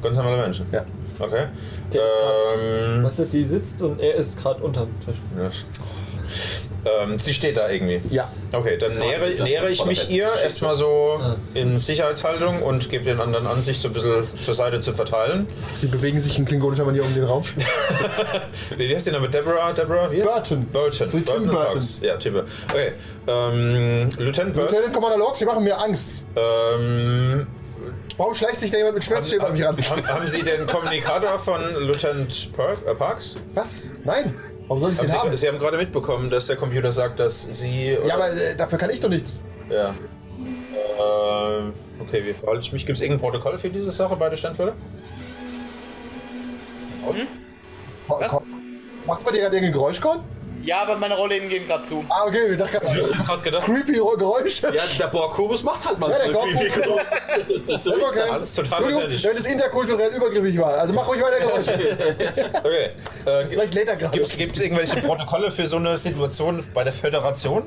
[0.03, 0.67] Ganz normale Menschen.
[0.73, 0.85] Ja.
[1.19, 1.47] Okay.
[1.93, 2.13] Der ist
[2.59, 5.17] ähm, Weißt du, die sitzt und er ist gerade unterm Tisch.
[5.39, 5.51] ja.
[7.05, 8.01] ähm, sie steht da irgendwie.
[8.11, 8.29] Ja.
[8.53, 11.21] Okay, dann nähere, nähere ich mich ihr erstmal so
[11.55, 15.47] in Sicherheitshaltung und gebe den anderen an, sich so ein bisschen zur Seite zu verteilen.
[15.75, 17.43] Sie bewegen sich in klingonischer Manier um den Raum.
[18.77, 19.29] Wie heißt die Name?
[19.29, 19.73] Deborah?
[19.73, 20.11] Deborah?
[20.11, 20.21] Wie?
[20.21, 20.67] Burton.
[20.67, 21.09] Burton.
[21.09, 21.65] Sie ist Tim Burton.
[21.73, 21.99] Parks.
[22.03, 22.51] Ja, Tim Burton.
[22.71, 22.93] Okay.
[23.27, 24.75] Ähm, Lieutenant Burton.
[24.75, 26.25] Lieutenant Commander Locke, Sie machen mir Angst.
[26.37, 27.47] Ähm,
[28.17, 29.77] Warum schleicht sich da jemand mit Schmerzstäben an mich ran?
[29.77, 33.37] haben, haben Sie den Kommunikator von Lieutenant Per- äh, Parks?
[33.55, 33.91] Was?
[34.05, 34.35] Nein.
[34.69, 35.31] Warum soll ich Haben den haben?
[35.33, 37.97] Sie, Sie haben gerade mitbekommen, dass der Computer sagt, dass Sie.
[38.07, 39.43] Ja, aber äh, dafür kann ich doch nichts.
[39.69, 39.95] Ja.
[40.99, 42.87] Ähm, okay, wie verhalte ich mich?
[42.87, 44.73] Gibt es irgendein Protokoll für diese Sache bei der Standfälle?
[48.09, 48.43] Ko- ko-
[49.07, 50.21] Macht bei dir gerade irgendein Geräuschkorn?
[50.67, 52.05] Ja, aber meine Rollläden gehen gerade zu.
[52.09, 54.67] Ah, okay, ich dachte gerade, Ich hab grad gedacht, creepy Geräusche.
[54.75, 57.07] Ja, der Borg-Kubus macht halt mal Ja, so creepy Geräusche.
[57.49, 58.21] Das ist so Das ist okay.
[58.31, 59.25] alles total Entschuldigung, authentisch.
[59.25, 60.75] wenn es interkulturell übergriffig war.
[60.75, 61.73] Also mach ruhig weiter Geräusche.
[62.67, 62.91] Okay.
[63.27, 64.19] Äh, Vielleicht lädt er gerade.
[64.19, 67.63] Gibt es irgendwelche Protokolle für so eine Situation bei der Föderation?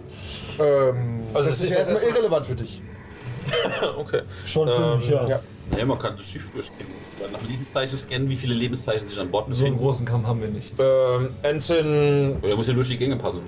[0.60, 2.82] Ähm, Also das es ist ist erstmal irrelevant für dich.
[3.98, 4.22] Okay.
[4.46, 5.26] Schon ziemlich, ja.
[5.26, 5.40] ja.
[5.78, 6.94] Ja, man kann das Schiff durchscannen.
[7.20, 9.80] Dann nach Lebenszeichen scannen, wie viele Lebenszeichen sich an Bord So einen befinden.
[9.86, 10.74] großen Kamm haben wir nicht.
[10.80, 12.38] Ähm, Ensign.
[12.42, 13.42] Oder muss ja durch die Gänge passen.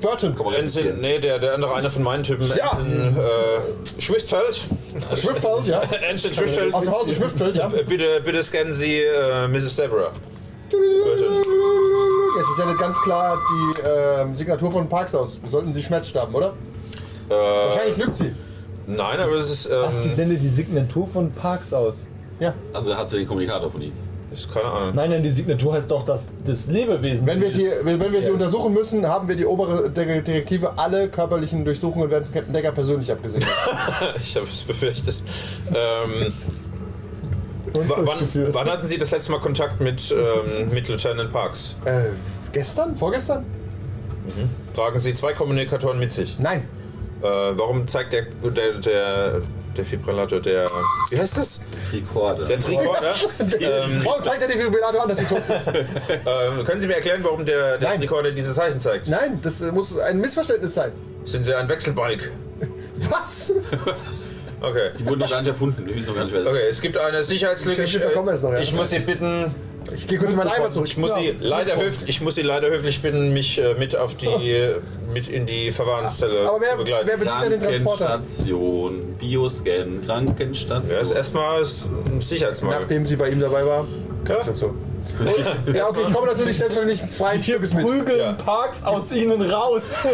[0.00, 0.34] Burton.
[0.36, 1.00] Kann man Ensign.
[1.00, 2.46] Nee, der, der andere, einer von meinen Typen.
[2.56, 2.78] Ja.
[2.78, 4.60] Ensign äh, Schwiftfeld.
[5.16, 5.82] Schwiftfeld, ja.
[6.08, 6.72] Ensign Schwiftfeld.
[6.74, 7.66] Aus dem Hause Schwiftfeld, ja.
[7.72, 9.76] Äh, Bitte, bitte scannen Sie äh, Mrs.
[9.76, 10.12] Deborah.
[10.70, 11.42] Burton.
[12.40, 15.40] Es ist ja nicht ganz klar die ähm, Signatur von Parks aus.
[15.40, 16.54] Wir sollten sie Schmerzstaben, oder?
[17.28, 18.32] Äh, Wahrscheinlich lügt sie.
[18.86, 19.70] Nein, aber es ist.
[19.70, 22.08] Was, die Ähm, sendet die Signatur von Parks aus?
[22.40, 22.54] Ja.
[22.72, 23.92] Also hat sie den Kommunikator von ihm.
[24.32, 24.94] ist keine Ahnung.
[24.96, 27.26] Nein, nein, die Signatur heißt doch das, das Lebewesen.
[27.26, 28.32] Wenn wir sie, wenn wir sie Ja.
[28.32, 33.10] untersuchen müssen, haben wir die obere Direktive, alle körperlichen Durchsuchungen werden von Captain Decker persönlich
[33.12, 33.48] abgesegnet.
[34.16, 35.22] Ich habe es befürchtet.
[35.68, 36.32] Ähm,
[37.74, 38.18] wann,
[38.52, 41.76] wann hatten Sie das letzte Mal Kontakt mit, ähm, mit Lieutenant Parks?
[41.84, 42.06] Äh,
[42.52, 42.96] gestern?
[42.96, 43.44] Vorgestern?
[44.72, 46.38] Tragen Sie zwei Kommunikatoren mit sich?
[46.38, 46.66] Nein.
[47.24, 49.40] Äh, warum zeigt der, der, der,
[49.74, 50.66] der Fibrillator, der.
[51.08, 51.62] Wie heißt das?
[51.90, 52.44] Rekorder.
[52.44, 53.14] Der Tricorder?
[53.60, 55.60] ähm, Warum zeigt er den Fibrillator an, dass sie tot sind?
[56.26, 58.00] ähm, können Sie mir erklären, warum der, der Nein.
[58.00, 59.08] Tricorder diese Zeichen zeigt?
[59.08, 60.92] Nein, das äh, muss ein Missverständnis sein.
[61.24, 62.30] Sind Sie ein Wechselbalg?
[63.10, 63.52] Was?
[64.60, 64.90] Okay.
[64.98, 65.86] Die wurden noch gar nicht erfunden.
[65.86, 66.70] Wir wissen noch gar nicht, wer das Okay, ist.
[66.76, 67.84] es gibt eine Sicherheitslücke.
[67.84, 68.58] Ich noch, ja.
[68.58, 69.54] ich muss Sie bitten,
[69.92, 70.86] Ich gehe kurz in meinen Eimer zurück.
[70.88, 71.16] ich muss, Ja.
[71.16, 74.74] Sie leider höflich, ich muss Sie leider höflich bitten, mich äh, mit auf die,
[75.12, 77.06] mit in die Verwahrenszelle Aber wer, zu begleiten.
[77.08, 78.04] wer bedient denn den Transporter?
[78.06, 80.90] Krankenstation, Bioscan, Krankenstation.
[80.90, 82.80] Ja, ist erstmal ein Sicherheitsmangel.
[82.80, 83.86] Nachdem sie bei ihm dabei war.
[84.28, 84.38] Ja.
[84.44, 84.74] Dazu.
[85.72, 87.86] Ja, okay, ich komme natürlich selbstverständlich freien Stückes mit.
[87.86, 88.32] Prügeln Ja.
[88.32, 90.04] Parks aus ihnen raus.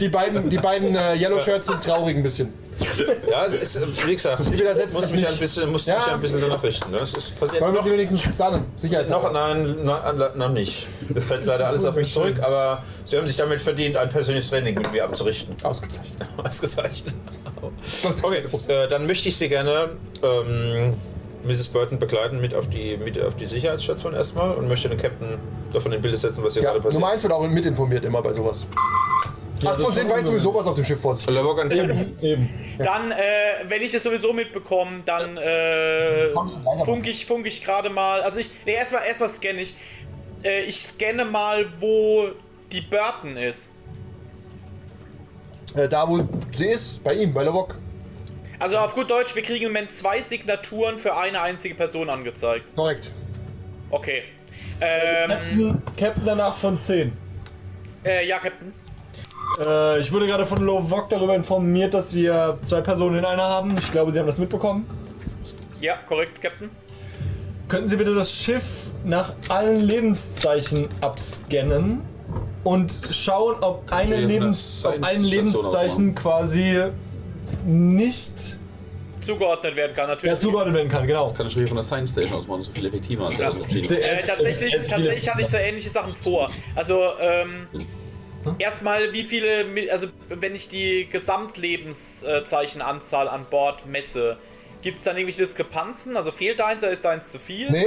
[0.00, 2.52] Die beiden, die beiden äh, Yellow Shirts sind traurig ein bisschen.
[3.30, 5.40] Ja, es ist, äh, wie gesagt, ich widersetzen muss mich ein nicht.
[5.40, 5.96] bisschen, muss Ja.
[5.96, 6.90] mich ein bisschen danach richten.
[6.90, 6.98] Ne?
[6.98, 8.52] Es ist passiert Wollen wir noch, sie wenigstens dann?
[8.54, 9.30] noch, Sicherheitshalber.
[9.32, 10.86] nein, nein, noch nicht.
[11.10, 14.50] Das fällt leider alles auf mich zurück, aber Sie haben sich damit verdient, ein persönliches
[14.50, 15.54] Training mit mir abzurichten.
[15.62, 16.28] Ausgezeichnet.
[16.36, 17.14] Ausgezeichnet.
[18.22, 19.90] Okay, äh, dann möchte ich Sie gerne
[20.22, 20.94] ähm,
[21.46, 21.68] Mrs.
[21.68, 25.38] Burton begleiten mit auf die, mit auf die Sicherheitsstation erstmal und möchte den Captain
[25.72, 27.00] davon in Bilde setzen, was hier Ja, gerade passiert.
[27.00, 28.66] Nummer 1 wird auch mit informiert immer bei sowas.
[29.66, 31.70] Acht von zehn weiß sowieso, was auf dem Schiff vor sich Captain.
[32.20, 32.50] Eben.
[32.78, 33.16] Dann, äh,
[33.68, 36.30] wenn ich es sowieso mitbekomme, dann äh,
[36.84, 38.22] funk ich, funk ich gerade mal.
[38.22, 39.74] Also ich, nee, erstmal erstmal scanne ich.
[40.42, 42.28] Äh, ich scanne mal, wo
[42.72, 43.70] die Burton ist.
[45.76, 46.20] Äh, da, wo
[46.52, 47.76] sie ist, bei ihm, bei Lavok.
[48.58, 52.74] Also auf gut Deutsch, wir kriegen im Moment zwei Signaturen für eine einzige Person angezeigt.
[52.74, 53.10] Korrekt.
[53.90, 54.22] Okay.
[54.80, 57.12] Ähm, Captain, Captain der 8 von 10.
[58.04, 58.72] äh, ja, Captain.
[59.58, 63.76] Äh, ich wurde gerade von Lovok darüber informiert, dass wir zwei Personen in einer haben.
[63.78, 64.86] Ich glaube, Sie haben das mitbekommen.
[65.80, 66.70] Ja, korrekt, Captain.
[67.68, 72.02] Könnten Sie bitte das Schiff nach allen Lebenszeichen abscannen
[72.62, 76.82] und schauen, ob, eine Lebens, eine ob ein Lebenszeichen quasi
[77.64, 78.58] nicht
[79.20, 80.34] Zugeordnet werden kann, natürlich.
[80.34, 81.22] ja, zugeordnet werden kann, genau.
[81.22, 83.36] Das kann ich schon von der Science Station aus machen, das ist viel effektiver als
[83.38, 86.50] der Der Äh, tatsächlich, tatsächlich hatte ich so ähnliche Sachen vor.
[86.74, 87.66] Also, ähm,
[88.58, 94.36] erstmal, wie viele, also wenn ich die Gesamtlebenszeichenanzahl an Bord messe,
[94.82, 96.16] gibt es dann irgendwelche Diskrepanzen?
[96.16, 97.70] Also fehlt eins oder ist eins zu viel?
[97.70, 97.86] Nee,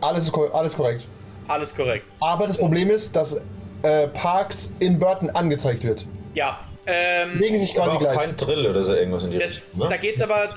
[0.00, 1.06] alles ist, alles korrekt.
[1.48, 2.06] Alles korrekt.
[2.20, 3.36] Aber das Problem ist, dass
[3.82, 6.06] äh, Parks in Burton angezeigt wird.
[6.34, 6.60] Ja.
[6.86, 8.14] Ähm, Legen sich quasi gleich.
[8.14, 9.80] kein Drill oder so irgendwas in die das, Richtung.
[9.80, 9.88] Ne?
[9.88, 10.52] da geht's aber.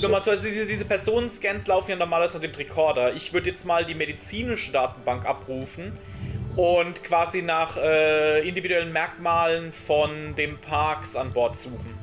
[0.00, 3.14] Nochmal so, also diese, diese Personenscans laufen ja normalerweise nach dem Recorder.
[3.14, 5.98] Ich würde jetzt mal die medizinische Datenbank abrufen
[6.56, 11.98] und quasi nach äh, individuellen Merkmalen von dem Parks an Bord suchen.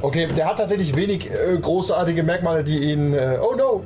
[0.00, 3.14] Okay, der hat tatsächlich wenig äh, großartige Merkmale, die ihn.
[3.14, 3.84] Äh, oh no!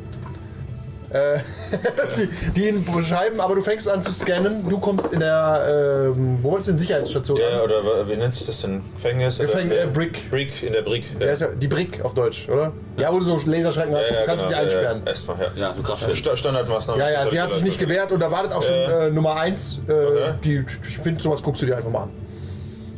[1.10, 1.38] Äh,
[2.16, 4.68] die, die ihn beschreiben, aber du fängst an zu scannen.
[4.68, 6.12] Du kommst in der.
[6.16, 7.38] ähm, wo wolltest du in Sicherheitsstation?
[7.38, 7.60] Ja, an?
[7.60, 8.82] oder wie nennt sich das denn?
[8.94, 9.40] Gefängnis?
[9.40, 10.30] Gefäng- äh, Brick.
[10.30, 11.04] Brick, in der Brick.
[11.20, 12.72] Ist ja die Brick auf Deutsch, oder?
[12.96, 15.02] Ja, wo du so Laserschrecken hast, du kannst sie genau, einsperren.
[15.04, 15.46] Ja, Erstmal, ja.
[15.56, 16.16] Ja, du Kraftfeld.
[16.16, 17.00] Sta- Standardmaßnahme.
[17.00, 19.06] Ja, ja, sie hat sich nicht gewehrt und da wartet auch schon Äh.
[19.06, 19.80] äh, Nummer 1.
[19.88, 20.32] Äh, Okay.
[20.44, 22.10] die, ich finde, sowas guckst du dir einfach mal an.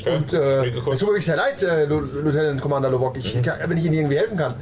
[0.00, 0.16] Okay.
[0.16, 3.76] Und äh, es tut mir wirklich sehr leid, äh, Lieutenant Commander Lovok, ich, kann, wenn
[3.76, 4.54] ich Ihnen irgendwie helfen kann.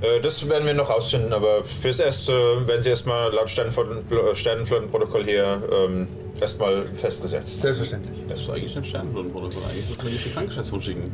[0.00, 5.24] Äh, Das werden wir noch rausfinden, aber fürs Erste werden Sie erstmal laut Sternenflotten, Sternenflottenprotokoll
[5.24, 6.06] hier ähm,
[6.40, 7.60] erstmal festgesetzt.
[7.60, 8.24] Selbstverständlich.
[8.28, 9.62] Das ist eigentlich ein Sternenflottenprotokoll.
[9.70, 11.12] Eigentlich müssen wir nicht die Krankenstation schicken.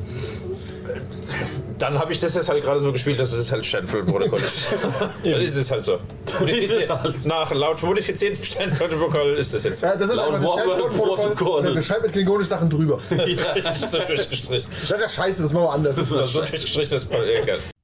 [1.79, 4.67] Dann habe ich das jetzt halt gerade so gespielt, dass es halt Sternflottenprotokoll ist.
[5.25, 5.99] Dann ist es halt so.
[6.39, 7.27] halt.
[7.27, 9.87] Nach laut modifiziertem Sternflottenprotokoll ist es jetzt so.
[9.87, 11.27] Ja, das ist Laut einfach das Warburg- Sternflottenprotokoll.
[11.35, 11.59] Protokoll.
[11.61, 12.99] Und dann beschreibt mit klingonisch Sachen drüber.
[13.65, 14.71] Das ist so durchgestrichen.
[14.83, 15.97] Das ist ja scheiße, das machen wir anders.
[15.97, 17.59] Das ist so durchgestrichenes Papier.